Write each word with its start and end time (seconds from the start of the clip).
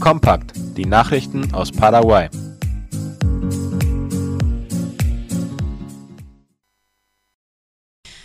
Kompakt, 0.00 0.52
die 0.76 0.86
Nachrichten 0.86 1.52
aus 1.52 1.72
Paraguay. 1.72 2.28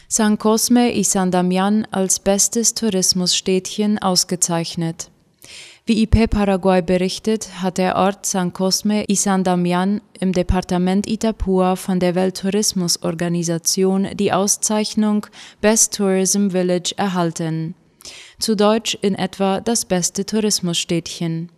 San 0.07 0.37
Cosme 0.37 0.95
y 0.95 1.03
San 1.03 1.31
Damián 1.31 1.87
als 1.89 2.19
bestes 2.19 2.75
Tourismusstädtchen 2.75 3.97
ausgezeichnet. 3.97 5.09
Wie 5.85 6.03
IP 6.03 6.29
Paraguay 6.29 6.83
berichtet, 6.83 7.61
hat 7.61 7.79
der 7.79 7.95
Ort 7.95 8.27
San 8.27 8.53
Cosme 8.53 9.05
y 9.09 9.15
San 9.15 9.43
Damián 9.43 10.01
im 10.19 10.31
Departement 10.31 11.07
Itapúa 11.07 11.75
von 11.75 11.99
der 11.99 12.13
Welttourismusorganisation 12.13 14.09
die 14.13 14.31
Auszeichnung 14.31 15.25
Best 15.59 15.95
Tourism 15.95 16.51
Village 16.51 16.93
erhalten. 16.95 17.73
Zu 18.39 18.55
Deutsch 18.55 18.97
in 19.01 19.15
etwa 19.15 19.59
das 19.61 19.85
beste 19.85 20.25
Tourismusstädtchen. 20.25 21.49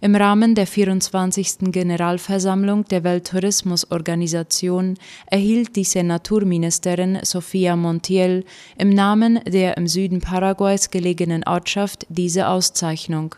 Im 0.00 0.14
Rahmen 0.14 0.54
der 0.54 0.68
24. 0.68 1.72
Generalversammlung 1.72 2.84
der 2.84 3.02
Welttourismusorganisation 3.02 4.96
erhielt 5.26 5.74
die 5.74 5.82
Senaturministerin 5.82 7.18
Sofia 7.22 7.74
Montiel 7.74 8.44
im 8.76 8.90
Namen 8.90 9.40
der 9.44 9.76
im 9.76 9.88
Süden 9.88 10.20
Paraguays 10.20 10.90
gelegenen 10.90 11.42
Ortschaft 11.42 12.06
diese 12.10 12.46
Auszeichnung. 12.46 13.34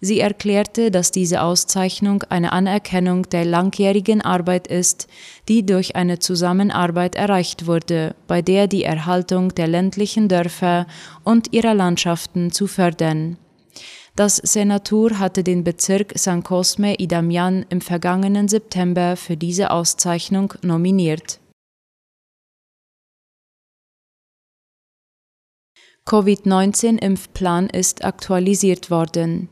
Sie 0.00 0.20
erklärte, 0.20 0.92
dass 0.92 1.10
diese 1.10 1.42
Auszeichnung 1.42 2.22
eine 2.28 2.52
Anerkennung 2.52 3.28
der 3.30 3.44
langjährigen 3.44 4.20
Arbeit 4.20 4.68
ist, 4.68 5.08
die 5.48 5.66
durch 5.66 5.96
eine 5.96 6.20
Zusammenarbeit 6.20 7.16
erreicht 7.16 7.66
wurde, 7.66 8.14
bei 8.28 8.40
der 8.40 8.68
die 8.68 8.84
Erhaltung 8.84 9.52
der 9.52 9.66
ländlichen 9.66 10.28
Dörfer 10.28 10.86
und 11.24 11.52
ihrer 11.52 11.74
Landschaften 11.74 12.52
zu 12.52 12.68
fördern. 12.68 13.36
Das 14.14 14.36
Senatur 14.36 15.18
hatte 15.18 15.42
den 15.42 15.64
Bezirk 15.64 16.12
San 16.16 16.42
Cosme 16.42 16.96
y 16.98 17.06
Damián 17.06 17.64
im 17.70 17.80
vergangenen 17.80 18.46
September 18.46 19.16
für 19.16 19.38
diese 19.38 19.70
Auszeichnung 19.70 20.52
nominiert. 20.62 21.40
Covid-19-Impfplan 26.04 27.70
ist 27.70 28.04
aktualisiert 28.04 28.90
worden. 28.90 29.48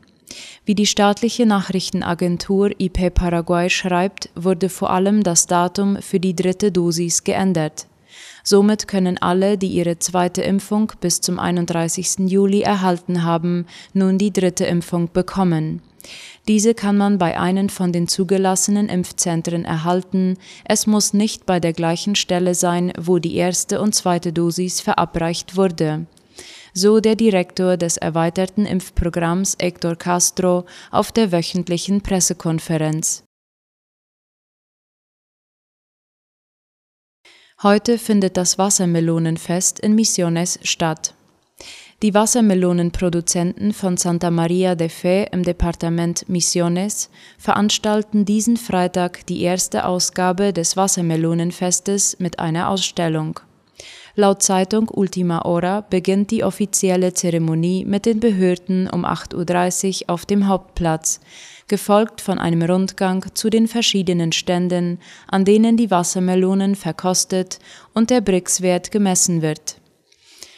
Wie 0.65 0.75
die 0.75 0.85
staatliche 0.85 1.45
Nachrichtenagentur 1.45 2.71
IP 2.79 3.13
Paraguay 3.13 3.69
schreibt, 3.69 4.29
wurde 4.35 4.69
vor 4.69 4.91
allem 4.91 5.23
das 5.23 5.47
Datum 5.47 6.01
für 6.01 6.19
die 6.19 6.35
dritte 6.35 6.71
Dosis 6.71 7.23
geändert. 7.23 7.87
Somit 8.43 8.87
können 8.87 9.17
alle, 9.17 9.57
die 9.57 9.67
ihre 9.67 9.99
zweite 9.99 10.41
Impfung 10.41 10.91
bis 10.99 11.21
zum 11.21 11.39
31. 11.39 12.29
Juli 12.29 12.61
erhalten 12.61 13.23
haben, 13.23 13.65
nun 13.93 14.17
die 14.17 14.31
dritte 14.31 14.65
Impfung 14.65 15.09
bekommen. 15.11 15.81
Diese 16.47 16.73
kann 16.73 16.97
man 16.97 17.17
bei 17.17 17.39
einem 17.39 17.69
von 17.69 17.93
den 17.93 18.07
zugelassenen 18.07 18.89
Impfzentren 18.89 19.65
erhalten. 19.65 20.37
Es 20.65 20.87
muss 20.87 21.13
nicht 21.13 21.45
bei 21.45 21.59
der 21.59 21.73
gleichen 21.73 22.15
Stelle 22.15 22.55
sein, 22.55 22.91
wo 22.99 23.19
die 23.19 23.35
erste 23.35 23.79
und 23.79 23.93
zweite 23.93 24.33
Dosis 24.33 24.81
verabreicht 24.81 25.55
wurde 25.55 26.07
so 26.73 26.99
der 26.99 27.15
Direktor 27.15 27.77
des 27.77 27.97
erweiterten 27.97 28.65
Impfprogramms 28.65 29.57
Hector 29.59 29.95
Castro 29.95 30.65
auf 30.89 31.11
der 31.11 31.31
wöchentlichen 31.31 32.01
Pressekonferenz. 32.01 33.23
Heute 37.63 37.99
findet 37.99 38.37
das 38.37 38.57
Wassermelonenfest 38.57 39.79
in 39.81 39.93
Misiones 39.93 40.57
statt. 40.63 41.13
Die 42.01 42.15
Wassermelonenproduzenten 42.15 43.71
von 43.71 43.97
Santa 43.97 44.31
Maria 44.31 44.73
de 44.73 44.89
Fe 44.89 45.27
im 45.31 45.43
Departement 45.43 46.27
Misiones 46.27 47.11
veranstalten 47.37 48.25
diesen 48.25 48.57
Freitag 48.57 49.27
die 49.27 49.43
erste 49.43 49.85
Ausgabe 49.85 50.53
des 50.53 50.75
Wassermelonenfestes 50.75 52.17
mit 52.17 52.39
einer 52.39 52.67
Ausstellung. 52.67 53.39
Laut 54.15 54.41
Zeitung 54.41 54.89
Ultima 54.89 55.43
Hora 55.43 55.81
beginnt 55.81 56.31
die 56.31 56.43
offizielle 56.43 57.13
Zeremonie 57.13 57.85
mit 57.85 58.07
den 58.07 58.19
Behörden 58.19 58.89
um 58.89 59.05
8.30 59.05 60.03
Uhr 60.03 60.09
auf 60.09 60.25
dem 60.25 60.47
Hauptplatz, 60.47 61.19
gefolgt 61.71 62.19
von 62.19 62.37
einem 62.37 62.61
Rundgang 62.63 63.25
zu 63.33 63.49
den 63.49 63.65
verschiedenen 63.65 64.33
Ständen, 64.33 64.99
an 65.27 65.45
denen 65.45 65.77
die 65.77 65.89
Wassermelonen 65.89 66.75
verkostet 66.75 67.59
und 67.93 68.09
der 68.09 68.19
Brix-Wert 68.19 68.91
gemessen 68.91 69.41
wird. 69.41 69.77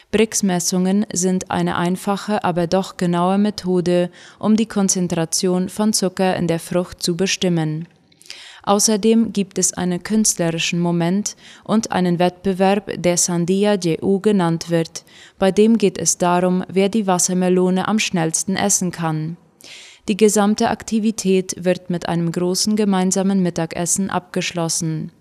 Brix-Messungen 0.09 1.06
sind 1.13 1.52
eine 1.52 1.78
einfache, 1.78 2.44
aber 2.44 2.66
doch 2.66 2.97
genaue 2.97 3.38
Methode, 3.38 4.09
um 4.40 4.56
die 4.56 4.66
Konzentration 4.66 5.69
von 5.69 5.94
Zucker 5.94 6.35
in 6.35 6.47
der 6.47 6.59
Frucht 6.59 7.03
zu 7.03 7.16
bestimmen. 7.16 7.88
Außerdem 8.63 9.34
gibt 9.34 9.59
es 9.59 9.73
einen 9.73 10.02
künstlerischen 10.02 10.79
Moment 10.79 11.35
und 11.63 11.91
einen 11.91 12.18
Wettbewerb, 12.18 12.90
der 12.96 13.18
Sandia 13.18 13.75
Jeu 13.75 14.18
genannt 14.18 14.72
wird. 14.72 15.03
Bei 15.38 15.52
dem 15.52 15.78
geht 15.78 16.00
es 16.00 16.18
darum, 16.18 16.63
wer 16.69 16.90
die 16.90 17.06
Wassermelone 17.06 17.88
am 17.88 18.00
schnellsten 18.00 18.56
essen 18.56 18.90
kann. 18.90 19.38
Die 20.09 20.18
gesamte 20.18 20.69
Aktivität 20.69 21.56
wird 21.58 21.90
mit 21.90 22.09
einem 22.09 22.31
großen 22.31 22.75
gemeinsamen 22.75 23.41
Mittagessen 23.41 24.09
abgeschlossen. 24.09 25.12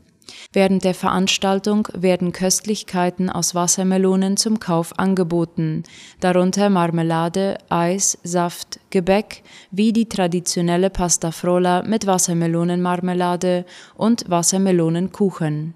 Während 0.52 0.84
der 0.84 0.94
Veranstaltung 0.94 1.88
werden 1.94 2.32
Köstlichkeiten 2.32 3.30
aus 3.30 3.54
Wassermelonen 3.54 4.36
zum 4.36 4.60
Kauf 4.60 4.98
angeboten, 4.98 5.84
darunter 6.20 6.68
Marmelade, 6.70 7.58
Eis, 7.68 8.18
Saft, 8.22 8.80
Gebäck 8.90 9.42
wie 9.70 9.92
die 9.92 10.08
traditionelle 10.08 10.90
Pasta 10.90 11.30
Frolla 11.30 11.82
mit 11.82 12.06
Wassermelonenmarmelade 12.06 13.64
und 13.96 14.28
Wassermelonenkuchen. 14.28 15.74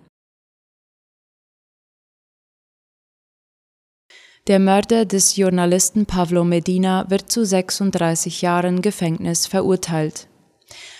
Der 4.46 4.60
Mörder 4.60 5.06
des 5.06 5.34
Journalisten 5.34 6.06
Pablo 6.06 6.44
Medina 6.44 7.06
wird 7.08 7.32
zu 7.32 7.44
36 7.44 8.42
Jahren 8.42 8.80
Gefängnis 8.80 9.48
verurteilt. 9.48 10.28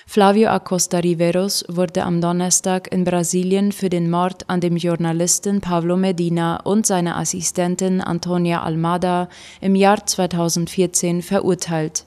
Flavio 0.05 0.49
Acosta 0.49 0.99
Riveros 0.99 1.65
wurde 1.69 2.03
am 2.03 2.21
Donnerstag 2.21 2.93
in 2.93 3.05
Brasilien 3.05 3.71
für 3.71 3.89
den 3.89 4.11
Mord 4.11 4.51
an 4.51 4.61
dem 4.61 4.77
Journalisten 4.77 5.61
Pablo 5.61 5.97
Medina 5.97 6.57
und 6.57 6.87
seiner 6.87 7.19
Assistentin 7.19 8.01
Antonia 8.01 8.65
Almada 8.65 9.29
im 9.61 9.77
Jahr 9.77 10.05
2014 10.05 11.23
verurteilt. 11.23 12.05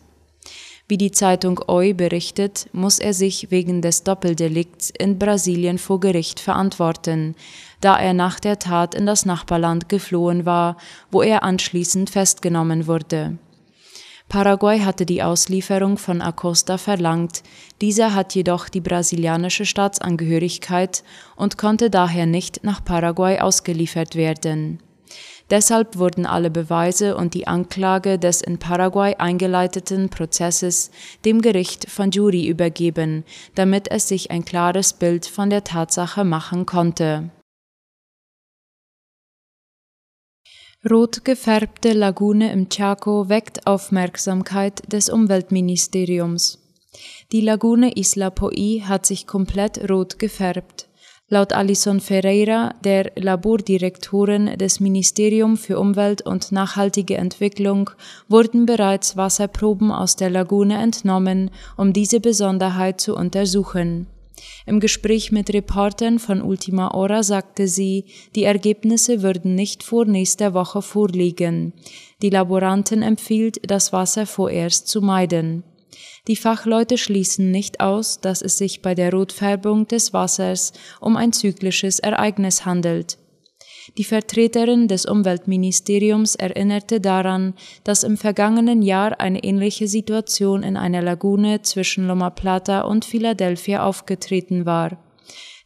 Wie 0.90 0.98
die 0.98 1.12
Zeitung 1.12 1.62
OI 1.68 1.94
berichtet, 1.94 2.68
muss 2.74 2.98
er 2.98 3.14
sich 3.14 3.52
wegen 3.52 3.84
des 3.84 4.02
Doppeldelikts 4.02 4.90
in 4.90 5.20
Brasilien 5.20 5.78
vor 5.78 6.00
Gericht 6.00 6.40
verantworten, 6.40 7.36
da 7.80 8.00
er 8.00 8.16
nach 8.16 8.40
der 8.40 8.58
Tat 8.58 8.96
in 8.96 9.06
das 9.06 9.24
Nachbarland 9.24 9.88
geflohen 9.88 10.48
war, 10.48 10.78
wo 11.12 11.22
er 11.22 11.44
anschließend 11.44 12.10
festgenommen 12.10 12.88
wurde. 12.88 13.38
Paraguay 14.30 14.80
hatte 14.80 15.06
die 15.06 15.22
Auslieferung 15.22 16.00
von 16.00 16.24
Acosta 16.24 16.80
verlangt, 16.80 17.44
dieser 17.82 18.16
hat 18.16 18.34
jedoch 18.34 18.68
die 18.68 18.82
brasilianische 18.82 19.68
Staatsangehörigkeit 19.68 21.04
und 21.36 21.60
konnte 21.60 21.92
daher 21.92 22.26
nicht 22.26 22.64
nach 22.64 22.84
Paraguay 22.84 23.40
ausgeliefert 23.40 24.16
werden. 24.16 24.80
Deshalb 25.50 25.98
wurden 25.98 26.28
alle 26.28 26.52
Beweise 26.52 27.18
und 27.18 27.34
die 27.34 27.48
Anklage 27.48 28.20
des 28.20 28.42
in 28.42 28.60
Paraguay 28.60 29.16
eingeleiteten 29.18 30.10
Prozesses 30.10 30.92
dem 31.26 31.42
Gericht 31.42 31.90
von 31.90 32.12
Jury 32.12 32.48
übergeben, 32.48 33.24
damit 33.56 33.90
es 33.90 34.08
sich 34.08 34.30
ein 34.30 34.46
klares 34.46 34.94
Bild 34.94 35.26
von 35.26 35.50
der 35.50 35.64
Tatsache 35.64 36.24
machen 36.24 36.66
konnte. 36.66 37.32
Rot 40.90 41.26
gefärbte 41.26 41.92
Lagune 41.92 42.54
im 42.54 42.70
Chaco 42.70 43.28
weckt 43.28 43.68
Aufmerksamkeit 43.68 44.82
des 44.94 45.10
Umweltministeriums. 45.10 46.60
Die 47.32 47.42
Lagune 47.42 47.98
Isla 47.98 48.30
Poi 48.30 48.82
hat 48.86 49.06
sich 49.06 49.28
komplett 49.28 49.90
rot 49.90 50.20
gefärbt. 50.20 50.89
Laut 51.32 51.54
Alison 51.54 52.00
Ferreira, 52.00 52.74
der 52.84 53.12
Labordirektorin 53.16 54.58
des 54.58 54.80
Ministerium 54.80 55.58
für 55.58 55.80
Umwelt 55.80 56.24
und 56.24 56.52
nachhaltige 56.52 57.18
Entwicklung, 57.18 57.92
wurden 58.28 58.66
bereits 58.66 59.16
Wasserproben 59.16 59.92
aus 59.92 60.16
der 60.16 60.32
Lagune 60.32 60.82
entnommen, 60.82 61.52
um 61.78 61.94
diese 61.94 62.20
Besonderheit 62.20 63.00
zu 63.00 63.16
untersuchen. 63.16 64.08
Im 64.66 64.80
Gespräch 64.80 65.32
mit 65.32 65.54
Reportern 65.54 66.18
von 66.18 66.42
Ultima 66.42 66.94
Hora 66.94 67.22
sagte 67.22 67.68
sie, 67.68 68.06
die 68.36 68.46
Ergebnisse 68.46 69.22
würden 69.22 69.54
nicht 69.54 69.84
vor 69.84 70.06
nächster 70.06 70.56
Woche 70.56 70.82
vorliegen. 70.82 71.74
Die 72.24 72.32
Laborantin 72.32 73.04
empfiehlt, 73.04 73.60
das 73.70 73.94
Wasser 73.94 74.26
vorerst 74.26 74.88
zu 74.88 75.02
meiden. 75.02 75.64
Die 76.28 76.36
Fachleute 76.36 76.98
schließen 76.98 77.52
nicht 77.52 77.80
aus, 77.80 78.22
dass 78.22 78.42
es 78.42 78.58
sich 78.58 78.82
bei 78.82 78.96
der 78.96 79.12
Rotfärbung 79.12 79.88
des 79.88 80.14
Wassers 80.14 80.74
um 81.00 81.18
ein 81.18 81.34
zyklisches 81.34 82.00
Ereignis 82.00 82.66
handelt. 82.66 83.18
Die 83.98 84.04
Vertreterin 84.04 84.88
des 84.88 85.06
Umweltministeriums 85.06 86.36
erinnerte 86.36 87.02
daran, 87.02 87.54
dass 87.84 88.04
im 88.04 88.18
vergangenen 88.18 88.82
Jahr 88.82 89.20
eine 89.20 89.44
ähnliche 89.44 89.88
Situation 89.88 90.64
in 90.64 90.78
einer 90.78 91.02
Lagune 91.02 91.62
zwischen 91.64 92.08
Loma 92.08 92.30
Plata 92.30 92.82
und 92.82 93.06
Philadelphia 93.06 93.84
aufgetreten 93.84 94.66
war. 94.66 94.98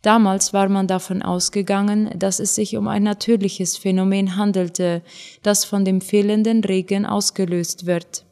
Damals 0.01 0.51
war 0.53 0.67
man 0.67 0.87
davon 0.87 1.21
ausgegangen, 1.21 2.11
dass 2.17 2.39
es 2.39 2.55
sich 2.55 2.75
um 2.75 2.87
ein 2.87 3.03
natürliches 3.03 3.77
Phänomen 3.77 4.35
handelte, 4.35 5.01
das 5.43 5.63
von 5.63 5.85
dem 5.85 6.01
fehlenden 6.01 6.63
Regen 6.63 7.05
ausgelöst 7.05 7.85
wird. 7.85 8.25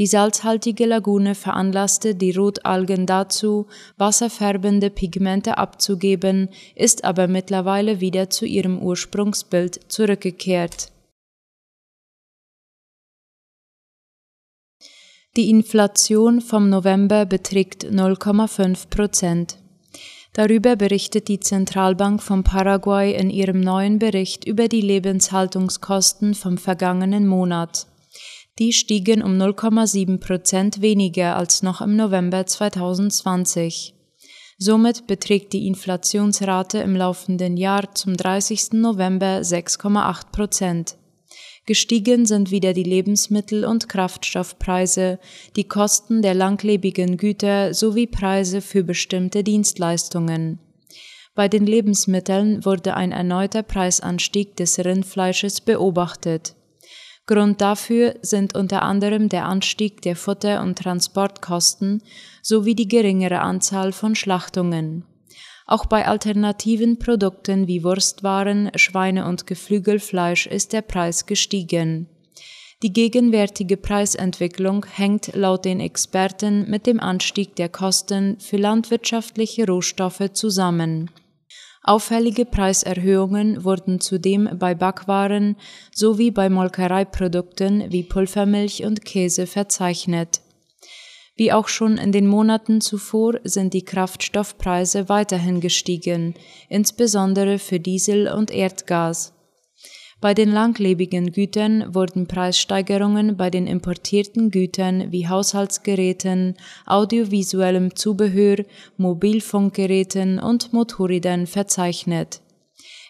Die 0.00 0.06
salzhaltige 0.06 0.86
Lagune 0.86 1.34
veranlasste 1.34 2.14
die 2.14 2.30
Rotalgen 2.30 3.04
dazu, 3.04 3.66
wasserfärbende 3.98 4.88
Pigmente 4.88 5.58
abzugeben, 5.58 6.48
ist 6.74 7.04
aber 7.04 7.28
mittlerweile 7.28 8.00
wieder 8.00 8.30
zu 8.30 8.46
ihrem 8.46 8.78
Ursprungsbild 8.78 9.92
zurückgekehrt. 9.92 10.90
Die 15.36 15.50
Inflation 15.50 16.40
vom 16.40 16.70
November 16.70 17.26
beträgt 17.26 17.84
0,5 17.84 18.88
Prozent. 18.88 19.58
Darüber 20.32 20.76
berichtet 20.76 21.28
die 21.28 21.40
Zentralbank 21.40 22.22
von 22.22 22.42
Paraguay 22.42 23.12
in 23.12 23.28
ihrem 23.28 23.60
neuen 23.60 23.98
Bericht 23.98 24.46
über 24.46 24.66
die 24.68 24.80
Lebenshaltungskosten 24.80 26.34
vom 26.34 26.56
vergangenen 26.56 27.26
Monat. 27.26 27.89
Die 28.58 28.72
stiegen 28.72 29.22
um 29.22 29.32
0,7 29.38 30.18
Prozent 30.18 30.82
weniger 30.82 31.36
als 31.36 31.62
noch 31.62 31.80
im 31.80 31.96
November 31.96 32.46
2020. 32.46 33.94
Somit 34.58 35.06
beträgt 35.06 35.54
die 35.54 35.66
Inflationsrate 35.66 36.78
im 36.78 36.94
laufenden 36.94 37.56
Jahr 37.56 37.94
zum 37.94 38.14
30. 38.14 38.72
November 38.72 39.40
6,8 39.40 40.32
Prozent. 40.32 40.96
Gestiegen 41.64 42.26
sind 42.26 42.50
wieder 42.50 42.72
die 42.72 42.82
Lebensmittel- 42.82 43.64
und 43.64 43.88
Kraftstoffpreise, 43.88 45.18
die 45.56 45.64
Kosten 45.64 46.20
der 46.20 46.34
langlebigen 46.34 47.16
Güter 47.16 47.72
sowie 47.72 48.06
Preise 48.06 48.60
für 48.60 48.82
bestimmte 48.82 49.44
Dienstleistungen. 49.44 50.58
Bei 51.34 51.48
den 51.48 51.64
Lebensmitteln 51.64 52.64
wurde 52.64 52.96
ein 52.96 53.12
erneuter 53.12 53.62
Preisanstieg 53.62 54.56
des 54.56 54.78
Rindfleisches 54.78 55.60
beobachtet. 55.60 56.54
Grund 57.26 57.60
dafür 57.60 58.14
sind 58.22 58.54
unter 58.54 58.82
anderem 58.82 59.28
der 59.28 59.46
Anstieg 59.46 60.02
der 60.02 60.16
Futter- 60.16 60.62
und 60.62 60.78
Transportkosten 60.78 62.02
sowie 62.42 62.74
die 62.74 62.88
geringere 62.88 63.40
Anzahl 63.40 63.92
von 63.92 64.14
Schlachtungen. 64.14 65.04
Auch 65.66 65.86
bei 65.86 66.08
alternativen 66.08 66.98
Produkten 66.98 67.68
wie 67.68 67.84
Wurstwaren, 67.84 68.72
Schweine- 68.74 69.26
und 69.26 69.46
Geflügelfleisch 69.46 70.46
ist 70.48 70.72
der 70.72 70.82
Preis 70.82 71.26
gestiegen. 71.26 72.08
Die 72.82 72.92
gegenwärtige 72.92 73.76
Preisentwicklung 73.76 74.86
hängt 74.90 75.34
laut 75.34 75.66
den 75.66 75.80
Experten 75.80 76.68
mit 76.68 76.86
dem 76.86 76.98
Anstieg 76.98 77.54
der 77.56 77.68
Kosten 77.68 78.40
für 78.40 78.56
landwirtschaftliche 78.56 79.66
Rohstoffe 79.66 80.32
zusammen. 80.32 81.10
Auffällige 81.90 82.44
Preiserhöhungen 82.44 83.64
wurden 83.64 83.98
zudem 83.98 84.48
bei 84.60 84.76
Backwaren 84.76 85.56
sowie 85.92 86.30
bei 86.30 86.48
Molkereiprodukten 86.48 87.90
wie 87.90 88.04
Pulvermilch 88.04 88.84
und 88.84 89.04
Käse 89.04 89.48
verzeichnet. 89.48 90.40
Wie 91.34 91.52
auch 91.52 91.66
schon 91.66 91.98
in 91.98 92.12
den 92.12 92.28
Monaten 92.28 92.80
zuvor 92.80 93.40
sind 93.42 93.74
die 93.74 93.84
Kraftstoffpreise 93.84 95.08
weiterhin 95.08 95.60
gestiegen, 95.60 96.34
insbesondere 96.68 97.58
für 97.58 97.80
Diesel 97.80 98.28
und 98.28 98.52
Erdgas. 98.52 99.32
Bei 100.20 100.34
den 100.34 100.52
langlebigen 100.52 101.32
Gütern 101.32 101.94
wurden 101.94 102.26
Preissteigerungen 102.26 103.38
bei 103.38 103.48
den 103.48 103.66
importierten 103.66 104.50
Gütern 104.50 105.10
wie 105.10 105.26
Haushaltsgeräten, 105.26 106.56
audiovisuellem 106.84 107.96
Zubehör, 107.96 108.56
Mobilfunkgeräten 108.98 110.38
und 110.38 110.74
Motorrädern 110.74 111.46
verzeichnet. 111.46 112.42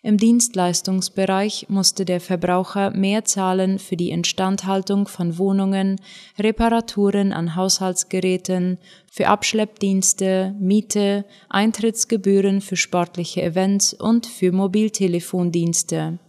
Im 0.04 0.18
Dienstleistungsbereich 0.18 1.66
musste 1.68 2.04
der 2.04 2.20
Verbraucher 2.20 2.92
mehr 2.92 3.24
zahlen 3.24 3.80
für 3.80 3.96
die 3.96 4.10
Instandhaltung 4.10 5.08
von 5.08 5.36
Wohnungen, 5.36 6.00
Reparaturen 6.38 7.32
an 7.32 7.56
Haushaltsgeräten, 7.56 8.78
für 9.10 9.26
Abschleppdienste, 9.26 10.54
Miete, 10.60 11.24
Eintrittsgebühren 11.48 12.60
für 12.60 12.76
sportliche 12.76 13.42
Events 13.42 13.92
und 13.92 14.26
für 14.26 14.52
Mobiltelefondienste. 14.52 16.20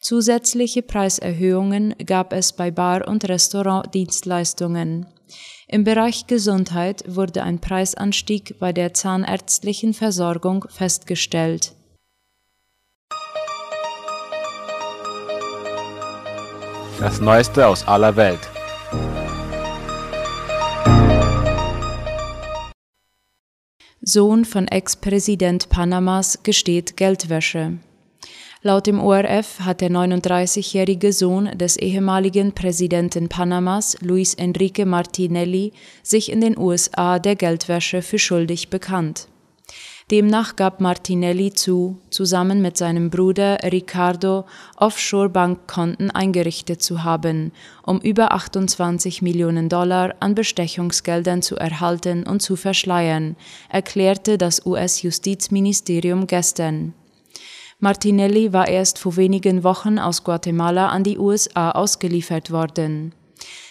Zusätzliche 0.00 0.80
Preiserhöhungen 0.80 1.94
gab 2.06 2.32
es 2.32 2.54
bei 2.54 2.70
Bar- 2.70 3.06
und 3.06 3.28
Restaurantdienstleistungen. 3.28 5.06
Im 5.68 5.84
Bereich 5.84 6.26
Gesundheit 6.26 7.04
wurde 7.06 7.42
ein 7.42 7.60
Preisanstieg 7.60 8.58
bei 8.58 8.72
der 8.72 8.94
zahnärztlichen 8.94 9.92
Versorgung 9.92 10.64
festgestellt. 10.70 11.74
Das 16.98 17.20
Neueste 17.20 17.66
aus 17.66 17.86
aller 17.86 18.16
Welt. 18.16 18.40
Sohn 24.00 24.46
von 24.46 24.66
Ex-Präsident 24.66 25.68
Panamas 25.68 26.42
gesteht 26.42 26.96
Geldwäsche. 26.96 27.78
Laut 28.62 28.86
dem 28.86 29.00
ORF 29.00 29.60
hat 29.60 29.80
der 29.80 29.90
39-jährige 29.90 31.14
Sohn 31.14 31.46
des 31.56 31.78
ehemaligen 31.78 32.52
Präsidenten 32.52 33.30
Panamas, 33.30 33.96
Luis 34.02 34.34
Enrique 34.34 34.84
Martinelli, 34.84 35.72
sich 36.02 36.30
in 36.30 36.42
den 36.42 36.58
USA 36.58 37.18
der 37.18 37.36
Geldwäsche 37.36 38.02
für 38.02 38.18
schuldig 38.18 38.68
bekannt. 38.68 39.28
Demnach 40.10 40.56
gab 40.56 40.80
Martinelli 40.80 41.54
zu, 41.54 42.00
zusammen 42.10 42.60
mit 42.60 42.76
seinem 42.76 43.08
Bruder 43.08 43.60
Ricardo 43.62 44.44
Offshore-Bankkonten 44.76 46.10
eingerichtet 46.10 46.82
zu 46.82 47.02
haben, 47.02 47.52
um 47.82 47.98
über 48.00 48.32
28 48.32 49.22
Millionen 49.22 49.70
Dollar 49.70 50.16
an 50.20 50.34
Bestechungsgeldern 50.34 51.40
zu 51.40 51.56
erhalten 51.56 52.24
und 52.24 52.42
zu 52.42 52.56
verschleiern, 52.56 53.36
erklärte 53.70 54.36
das 54.36 54.66
US-Justizministerium 54.66 56.26
gestern. 56.26 56.92
Martinelli 57.82 58.52
war 58.52 58.68
erst 58.68 58.98
vor 58.98 59.16
wenigen 59.16 59.64
Wochen 59.64 59.98
aus 59.98 60.22
Guatemala 60.22 60.88
an 60.88 61.02
die 61.02 61.16
USA 61.18 61.70
ausgeliefert 61.70 62.50
worden. 62.50 63.14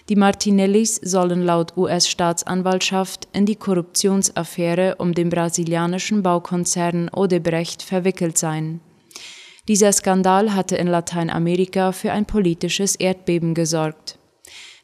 Die 0.10 0.16
Martinellis 0.16 0.96
sollen 0.96 1.44
laut 1.44 1.78
US-Staatsanwaltschaft 1.78 3.28
in 3.34 3.46
die 3.46 3.56
Korruptionsaffäre 3.56 4.96
um 4.96 5.14
den 5.14 5.30
brasilianischen 5.30 6.24
Baukonzern 6.24 7.10
Odebrecht 7.10 7.84
verwickelt 7.84 8.40
sein. 8.40 8.80
Dieser 9.68 9.92
Skandal 9.92 10.56
hatte 10.56 10.76
in 10.76 10.88
Lateinamerika 10.88 11.92
für 11.92 12.12
ein 12.12 12.26
politisches 12.26 12.96
Erdbeben 12.96 13.54
gesorgt. 13.54 14.18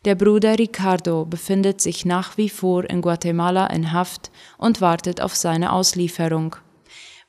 Der 0.06 0.14
Bruder 0.14 0.60
Ricardo 0.60 1.26
befindet 1.26 1.82
sich 1.82 2.06
nach 2.06 2.38
wie 2.38 2.50
vor 2.50 2.88
in 2.88 3.02
Guatemala 3.02 3.66
in 3.68 3.92
Haft 3.92 4.30
und 4.60 4.82
wartet 4.82 5.20
auf 5.20 5.36
seine 5.36 5.74
Auslieferung. 5.74 6.58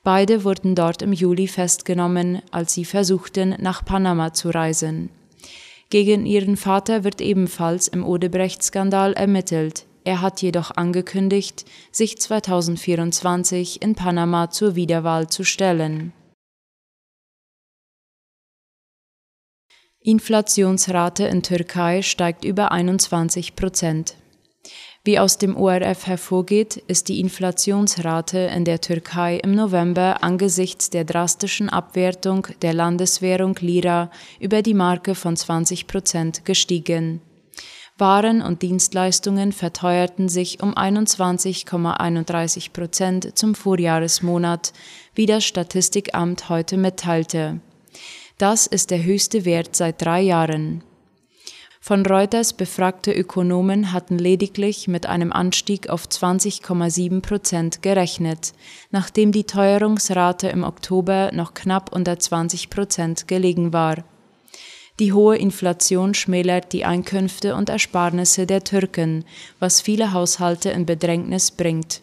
Beide 0.06 0.44
wurden 0.44 0.76
dort 0.76 1.02
im 1.02 1.12
Juli 1.12 1.48
festgenommen, 1.48 2.40
als 2.52 2.72
sie 2.72 2.84
versuchten, 2.84 3.56
nach 3.58 3.84
Panama 3.84 4.32
zu 4.32 4.50
reisen. 4.50 5.10
Gegen 5.90 6.26
ihren 6.26 6.56
Vater 6.56 7.02
wird 7.02 7.20
ebenfalls 7.20 7.88
im 7.88 8.06
Odebrecht-Skandal 8.06 9.14
ermittelt. 9.14 9.84
Er 10.04 10.20
hat 10.20 10.42
jedoch 10.42 10.70
angekündigt, 10.70 11.64
sich 11.90 12.20
2024 12.20 13.82
in 13.82 13.96
Panama 13.96 14.48
zur 14.48 14.76
Wiederwahl 14.76 15.26
zu 15.28 15.42
stellen. 15.42 16.12
Inflationsrate 19.98 21.26
in 21.26 21.42
Türkei 21.42 22.02
steigt 22.02 22.44
über 22.44 22.70
21 22.70 23.56
Prozent. 23.56 24.14
Wie 25.06 25.20
aus 25.20 25.38
dem 25.38 25.56
ORF 25.56 26.08
hervorgeht, 26.08 26.78
ist 26.88 27.08
die 27.08 27.20
Inflationsrate 27.20 28.38
in 28.38 28.64
der 28.64 28.80
Türkei 28.80 29.36
im 29.36 29.54
November 29.54 30.24
angesichts 30.24 30.90
der 30.90 31.04
drastischen 31.04 31.68
Abwertung 31.68 32.48
der 32.60 32.74
Landeswährung 32.74 33.54
Lira 33.60 34.10
über 34.40 34.62
die 34.62 34.74
Marke 34.74 35.14
von 35.14 35.36
20 35.36 35.86
Prozent 35.86 36.44
gestiegen. 36.44 37.20
Waren 37.96 38.42
und 38.42 38.62
Dienstleistungen 38.62 39.52
verteuerten 39.52 40.28
sich 40.28 40.60
um 40.60 40.74
21,31 40.74 42.72
Prozent 42.72 43.38
zum 43.38 43.54
Vorjahresmonat, 43.54 44.72
wie 45.14 45.26
das 45.26 45.44
Statistikamt 45.44 46.48
heute 46.48 46.76
mitteilte. 46.76 47.60
Das 48.38 48.66
ist 48.66 48.90
der 48.90 49.04
höchste 49.04 49.44
Wert 49.44 49.76
seit 49.76 50.02
drei 50.02 50.20
Jahren. 50.22 50.82
Von 51.86 52.04
Reuters 52.04 52.52
befragte 52.52 53.12
Ökonomen 53.12 53.92
hatten 53.92 54.18
lediglich 54.18 54.88
mit 54.88 55.06
einem 55.06 55.32
Anstieg 55.32 55.88
auf 55.88 56.08
20,7 56.08 57.20
Prozent 57.20 57.80
gerechnet, 57.80 58.54
nachdem 58.90 59.30
die 59.30 59.44
Teuerungsrate 59.44 60.48
im 60.48 60.64
Oktober 60.64 61.30
noch 61.32 61.54
knapp 61.54 61.94
unter 61.94 62.18
20 62.18 62.70
Prozent 62.70 63.28
gelegen 63.28 63.72
war. 63.72 64.02
Die 64.98 65.12
hohe 65.12 65.36
Inflation 65.36 66.14
schmälert 66.14 66.72
die 66.72 66.84
Einkünfte 66.84 67.54
und 67.54 67.68
Ersparnisse 67.68 68.46
der 68.46 68.64
Türken, 68.64 69.24
was 69.60 69.80
viele 69.80 70.12
Haushalte 70.12 70.70
in 70.70 70.86
Bedrängnis 70.86 71.52
bringt. 71.52 72.00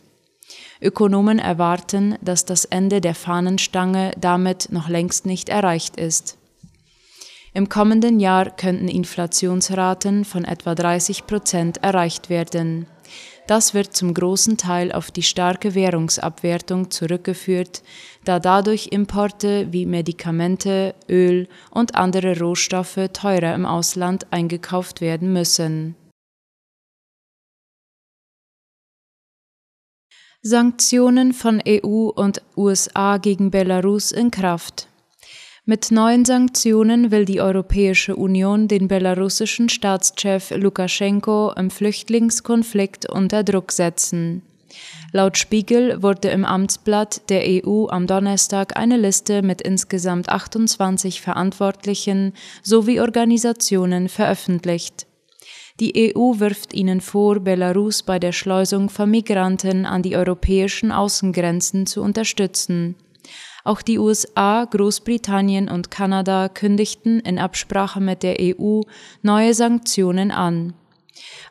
Ökonomen 0.82 1.40
erwarten, 1.40 2.16
dass 2.22 2.46
das 2.46 2.64
Ende 2.64 3.02
der 3.02 3.16
Fahnenstange 3.16 4.14
damit 4.18 4.70
noch 4.72 4.88
längst 4.88 5.26
nicht 5.26 5.50
erreicht 5.50 5.98
ist. 5.98 6.38
Im 7.56 7.70
kommenden 7.70 8.20
Jahr 8.20 8.50
könnten 8.50 8.88
Inflationsraten 8.88 10.26
von 10.26 10.44
etwa 10.44 10.74
30 10.74 11.28
Prozent 11.28 11.84
erreicht 11.84 12.30
werden. 12.30 12.88
Das 13.46 13.76
wird 13.76 13.96
zum 13.96 14.14
großen 14.14 14.58
Teil 14.58 14.92
auf 14.92 15.12
die 15.12 15.22
starke 15.22 15.76
Währungsabwertung 15.76 16.90
zurückgeführt, 16.90 17.84
da 18.24 18.40
dadurch 18.40 18.88
Importe 18.88 19.68
wie 19.72 19.86
Medikamente, 19.86 20.96
Öl 21.08 21.48
und 21.70 21.94
andere 21.94 22.40
Rohstoffe 22.40 23.00
teurer 23.12 23.54
im 23.54 23.66
Ausland 23.66 24.32
eingekauft 24.32 25.02
werden 25.02 25.32
müssen. 25.32 25.96
Sanktionen 30.42 31.34
von 31.34 31.62
EU 31.68 32.10
und 32.10 32.42
USA 32.58 33.18
gegen 33.18 33.52
Belarus 33.52 34.12
in 34.12 34.32
Kraft. 34.32 34.88
Mit 35.66 35.92
neuen 35.92 36.26
Sanktionen 36.26 37.10
will 37.10 37.24
die 37.24 37.40
Europäische 37.40 38.18
Union 38.18 38.68
den 38.68 38.90
belarussischen 38.90 39.70
Staatschef 39.70 40.52
Lukaschenko 40.52 41.54
im 41.54 41.70
Flüchtlingskonflikt 41.70 43.10
unter 43.10 43.46
Druck 43.46 43.72
setzen. 43.72 44.42
Laut 45.14 45.38
Spiegel 45.38 46.04
wurde 46.04 46.28
im 46.32 46.44
Amtsblatt 46.44 47.30
der 47.30 47.44
EU 47.46 47.88
am 47.88 48.08
Donnerstag 48.08 48.76
eine 48.76 48.98
Liste 48.98 49.42
mit 49.42 49.62
insgesamt 49.62 50.28
28 50.28 51.22
Verantwortlichen 51.22 52.34
sowie 52.62 53.00
Organisationen 53.00 54.10
veröffentlicht. 54.10 55.08
Die 55.80 56.14
EU 56.14 56.40
wirft 56.40 56.74
ihnen 56.74 57.00
vor, 57.00 57.40
Belarus 57.40 58.04
bei 58.04 58.20
der 58.20 58.34
Schleusung 58.34 58.90
von 58.90 59.10
Migranten 59.10 59.86
an 59.86 60.02
die 60.02 60.18
europäischen 60.18 60.92
Außengrenzen 60.92 61.86
zu 61.86 62.02
unterstützen. 62.02 62.96
Auch 63.64 63.82
die 63.82 63.98
USA, 63.98 64.66
Großbritannien 64.66 65.70
und 65.70 65.90
Kanada 65.90 66.50
kündigten 66.50 67.20
in 67.22 67.40
Absprache 67.40 68.02
mit 68.02 68.22
der 68.22 68.38
EU 68.40 68.82
neue 69.22 69.54
Sanktionen 69.54 70.32
an. 70.32 70.74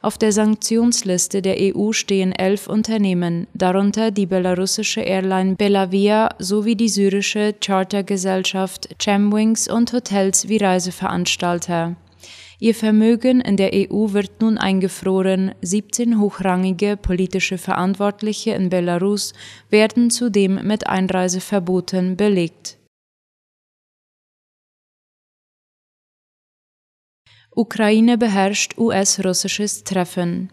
Auf 0.03 0.19
der 0.19 0.33
Sanktionsliste 0.33 1.41
der 1.41 1.57
EU 1.59 1.93
stehen 1.93 2.33
elf 2.33 2.67
Unternehmen, 2.67 3.47
darunter 3.55 4.11
die 4.11 4.27
belarussische 4.27 5.01
Airline 5.01 5.55
Belavia 5.55 6.31
sowie 6.39 6.77
die 6.77 6.89
syrische 6.89 7.55
Chartergesellschaft 7.65 8.97
Chemwings 8.99 9.69
und 9.69 9.93
Hotels 9.93 10.49
wie 10.49 10.59
Reiseveranstalter. 10.59 11.97
Ihr 12.59 12.75
Vermögen 12.75 13.41
in 13.41 13.57
der 13.57 13.71
EU 13.75 14.13
wird 14.13 14.41
nun 14.41 14.59
eingefroren, 14.59 15.55
17 15.63 16.21
hochrangige 16.21 16.97
politische 16.97 17.59
Verantwortliche 17.59 18.53
in 18.53 18.69
Belarus 18.69 19.33
werden 19.71 20.11
zudem 20.11 20.67
mit 20.67 20.87
Einreiseverboten 20.87 22.17
belegt. 22.17 22.79
Ukraine 27.55 28.17
beherrscht 28.17 28.79
US-russisches 28.79 29.85
Treffen. 29.85 30.51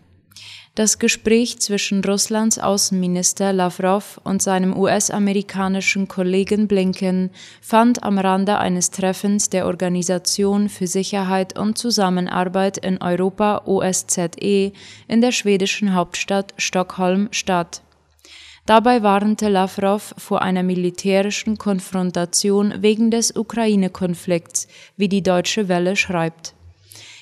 Das 0.76 0.98
Gespräch 0.98 1.60
zwischen 1.60 2.04
Russlands 2.04 2.58
Außenminister 2.58 3.52
Lavrov 3.52 4.22
und 4.24 4.42
seinem 4.42 4.78
US-amerikanischen 4.78 6.08
Kollegen 6.08 6.68
Blinken 6.68 7.32
fand 7.62 8.04
am 8.04 8.18
Rande 8.18 8.58
eines 8.60 8.92
Treffens 8.92 9.50
der 9.50 9.66
Organisation 9.66 10.70
für 10.70 10.88
Sicherheit 10.88 11.58
und 11.60 11.78
Zusammenarbeit 11.78 12.78
in 12.78 13.02
Europa 13.02 13.64
OSZE 13.66 14.72
in 15.08 15.22
der 15.22 15.32
schwedischen 15.32 15.94
Hauptstadt 15.94 16.54
Stockholm 16.58 17.28
statt. 17.32 17.82
Dabei 18.66 19.02
warnte 19.02 19.50
Lavrov 19.50 20.14
vor 20.18 20.44
einer 20.44 20.62
militärischen 20.62 21.58
Konfrontation 21.58 22.84
wegen 22.84 23.10
des 23.10 23.36
Ukraine-Konflikts, 23.36 24.68
wie 24.96 25.10
die 25.10 25.24
Deutsche 25.24 25.68
Welle 25.68 25.96
schreibt. 25.96 26.54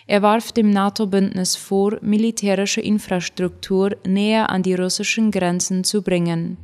Er 0.07 0.21
warf 0.21 0.53
dem 0.53 0.71
NATO-Bündnis 0.71 1.57
vor, 1.57 1.97
militärische 2.01 2.79
Infrastruktur 2.79 3.97
näher 4.05 4.49
an 4.49 4.63
die 4.63 4.73
russischen 4.73 5.31
Grenzen 5.31 5.83
zu 5.83 6.01
bringen. 6.01 6.57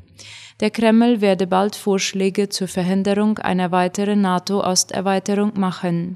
Der 0.62 0.72
Kreml 0.72 1.20
werde 1.20 1.46
bald 1.46 1.76
Vorschläge 1.76 2.48
zur 2.48 2.70
Verhinderung 2.70 3.40
einer 3.40 3.72
weiteren 3.72 4.22
NATO-Osterweiterung 4.22 5.60
machen. 5.60 6.16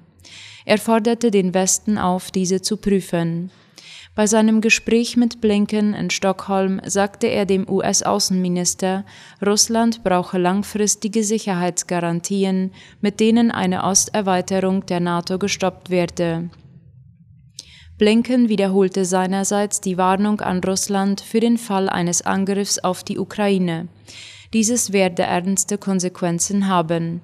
Er 0.63 0.77
forderte 0.77 1.29
den 1.29 1.53
Westen 1.53 1.97
auf, 1.97 2.31
diese 2.31 2.61
zu 2.61 2.77
prüfen. 2.77 3.51
Bei 4.15 4.25
seinem 4.25 4.61
Gespräch 4.61 5.15
mit 5.15 5.41
Blinken 5.41 5.93
in 5.93 6.09
Stockholm 6.09 6.81
sagte 6.85 7.27
er 7.27 7.45
dem 7.45 7.69
US-Außenminister, 7.69 9.05
Russland 9.45 10.03
brauche 10.03 10.37
langfristige 10.37 11.23
Sicherheitsgarantien, 11.23 12.71
mit 13.01 13.19
denen 13.19 13.51
eine 13.51 13.83
Osterweiterung 13.83 14.85
der 14.85 15.01
NATO 15.01 15.37
gestoppt 15.37 15.89
werde. 15.89 16.49
Blinken 17.97 18.47
wiederholte 18.47 19.05
seinerseits 19.05 19.81
die 19.81 19.97
Warnung 19.97 20.41
an 20.41 20.63
Russland 20.63 21.19
für 21.19 21.39
den 21.39 21.57
Fall 21.57 21.89
eines 21.89 22.21
Angriffs 22.21 22.77
auf 22.77 23.03
die 23.03 23.17
Ukraine. 23.17 23.87
Dieses 24.53 24.93
werde 24.93 25.23
ernste 25.23 25.79
Konsequenzen 25.79 26.67
haben. 26.67 27.21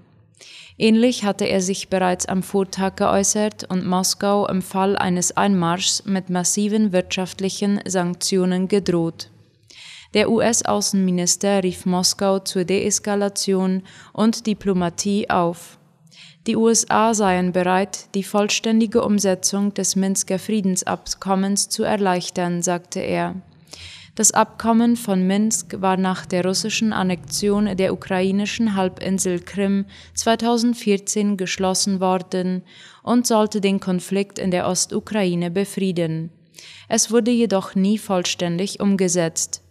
Ähnlich 0.80 1.24
hatte 1.24 1.46
er 1.46 1.62
sich 1.62 1.90
bereits 1.90 2.26
am 2.26 2.42
Vortag 2.42 2.96
geäußert 2.96 3.70
und 3.70 3.86
Moskau 3.86 4.48
im 4.48 4.64
Fall 4.64 4.98
eines 4.98 5.38
Einmarschs 5.38 6.06
mit 6.06 6.32
massiven 6.32 6.92
wirtschaftlichen 6.92 7.80
Sanktionen 7.86 8.68
gedroht. 8.68 9.30
Der 10.16 10.32
US-Außenminister 10.32 11.64
rief 11.64 11.86
Moskau 11.86 12.40
zur 12.40 12.66
Deeskalation 12.66 13.84
und 14.12 14.48
Diplomatie 14.48 15.30
auf. 15.30 15.78
Die 16.46 16.58
USA 16.58 17.14
seien 17.14 17.54
bereit, 17.54 18.14
die 18.16 18.24
vollständige 18.24 19.02
Umsetzung 19.04 19.74
des 19.74 19.96
Minsker 19.96 20.40
Friedensabkommens 20.40 21.70
zu 21.70 21.84
erleichtern, 21.84 22.62
sagte 22.62 23.00
er. 23.00 23.36
Das 24.16 24.32
Abkommen 24.32 24.96
von 24.96 25.26
Minsk 25.26 25.82
war 25.82 25.98
nach 25.98 26.28
der 26.28 26.46
russischen 26.46 26.94
Annexion 26.94 27.76
der 27.78 27.94
ukrainischen 27.94 28.76
Halbinsel 28.76 29.40
Krim 29.40 29.86
2014 30.14 31.38
geschlossen 31.38 32.00
worden 32.00 32.62
und 33.02 33.26
sollte 33.26 33.60
den 33.60 33.80
Konflikt 33.80 34.38
in 34.38 34.52
der 34.52 34.68
Ostukraine 34.68 35.50
befrieden. 35.50 36.30
Es 36.88 37.10
wurde 37.10 37.32
jedoch 37.32 37.74
nie 37.74 37.98
vollständig 37.98 38.80
umgesetzt. 38.80 39.63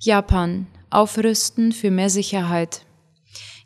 Japan 0.00 0.68
Aufrüsten 0.90 1.72
für 1.72 1.90
mehr 1.90 2.08
Sicherheit. 2.08 2.82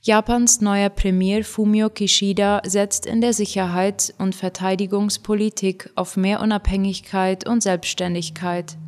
Japans 0.00 0.62
neuer 0.62 0.88
Premier 0.88 1.44
Fumio 1.44 1.90
Kishida 1.90 2.62
setzt 2.64 3.04
in 3.04 3.20
der 3.20 3.34
Sicherheits- 3.34 4.14
und 4.16 4.34
Verteidigungspolitik 4.34 5.90
auf 5.94 6.16
mehr 6.16 6.40
Unabhängigkeit 6.40 7.46
und 7.46 7.62
Selbstständigkeit. 7.62 8.78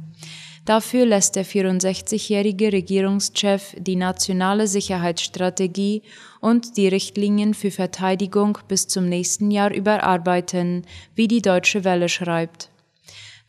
Dafür 0.64 1.04
lässt 1.04 1.36
der 1.36 1.44
64-jährige 1.44 2.72
Regierungschef 2.72 3.76
die 3.78 3.96
nationale 3.96 4.66
Sicherheitsstrategie 4.66 6.00
und 6.40 6.78
die 6.78 6.88
Richtlinien 6.88 7.52
für 7.52 7.70
Verteidigung 7.70 8.56
bis 8.68 8.88
zum 8.88 9.06
nächsten 9.06 9.50
Jahr 9.50 9.70
überarbeiten, 9.70 10.86
wie 11.14 11.28
die 11.28 11.42
Deutsche 11.42 11.84
Welle 11.84 12.08
schreibt. 12.08 12.70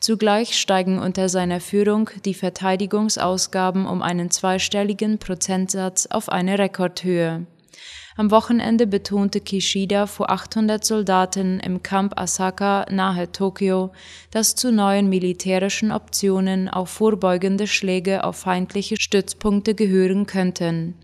Zugleich 0.06 0.56
steigen 0.56 1.00
unter 1.00 1.28
seiner 1.28 1.58
Führung 1.58 2.10
die 2.24 2.34
Verteidigungsausgaben 2.34 3.86
um 3.86 4.02
einen 4.02 4.30
zweistelligen 4.30 5.18
Prozentsatz 5.18 6.06
auf 6.06 6.28
eine 6.28 6.60
Rekordhöhe. 6.60 7.44
Am 8.16 8.30
Wochenende 8.30 8.86
betonte 8.86 9.40
Kishida 9.40 10.06
vor 10.06 10.30
800 10.30 10.84
Soldaten 10.84 11.58
im 11.58 11.82
Camp 11.82 12.16
Asaka 12.20 12.86
nahe 12.88 13.32
Tokio, 13.32 13.90
dass 14.30 14.54
zu 14.54 14.70
neuen 14.70 15.08
militärischen 15.08 15.90
Optionen 15.90 16.68
auch 16.68 16.86
vorbeugende 16.86 17.66
Schläge 17.66 18.22
auf 18.22 18.36
feindliche 18.36 18.94
Stützpunkte 19.00 19.74
gehören 19.74 20.26
könnten. 20.26 20.94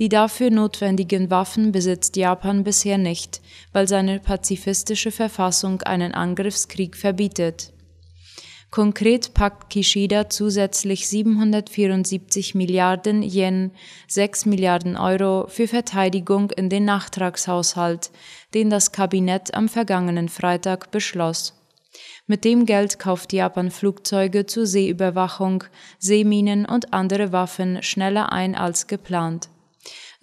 Die 0.00 0.08
dafür 0.08 0.50
notwendigen 0.50 1.30
Waffen 1.30 1.70
besitzt 1.70 2.16
Japan 2.16 2.64
bisher 2.64 2.98
nicht, 2.98 3.40
weil 3.72 3.86
seine 3.86 4.18
pazifistische 4.18 5.12
Verfassung 5.12 5.82
einen 5.82 6.12
Angriffskrieg 6.12 6.96
verbietet. 6.96 7.72
Konkret 8.72 9.34
packt 9.34 9.68
Kishida 9.68 10.30
zusätzlich 10.30 11.06
774 11.06 12.54
Milliarden 12.54 13.22
Yen, 13.22 13.70
6 14.08 14.46
Milliarden 14.46 14.96
Euro 14.96 15.46
für 15.48 15.68
Verteidigung 15.68 16.50
in 16.52 16.70
den 16.70 16.86
Nachtragshaushalt, 16.86 18.10
den 18.54 18.70
das 18.70 18.90
Kabinett 18.90 19.52
am 19.52 19.68
vergangenen 19.68 20.30
Freitag 20.30 20.90
beschloss. 20.90 21.52
Mit 22.26 22.46
dem 22.46 22.64
Geld 22.64 22.98
kauft 22.98 23.34
Japan 23.34 23.70
Flugzeuge 23.70 24.46
zur 24.46 24.64
Seeüberwachung, 24.64 25.64
Seeminen 25.98 26.64
und 26.64 26.94
andere 26.94 27.30
Waffen 27.30 27.82
schneller 27.82 28.32
ein 28.32 28.54
als 28.54 28.86
geplant. 28.86 29.50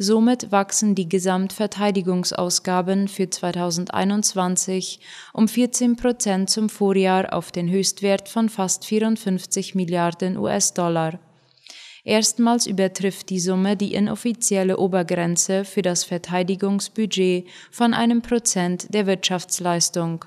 Somit 0.02 0.54
wachsen 0.54 0.96
die 0.96 1.10
Gesamtverteidigungsausgaben 1.10 3.10
für 3.10 3.30
2021 3.30 5.02
um 5.34 5.50
14 5.50 5.98
Prozent 5.98 6.50
zum 6.50 6.70
Vorjahr 6.70 7.34
auf 7.34 7.52
den 7.52 7.70
Höchstwert 7.70 8.30
von 8.30 8.48
fast 8.48 8.86
54 8.86 9.76
Milliarden 9.76 10.38
US-Dollar. 10.38 11.20
Erstmals 12.06 12.66
übertrifft 12.66 13.30
die 13.30 13.42
Summe 13.42 13.76
die 13.76 13.94
inoffizielle 13.94 14.78
Obergrenze 14.78 15.66
für 15.66 15.82
das 15.82 16.06
Verteidigungsbudget 16.06 17.48
von 17.70 17.94
einem 17.94 18.22
Prozent 18.22 18.94
der 18.94 19.06
Wirtschaftsleistung. 19.06 20.24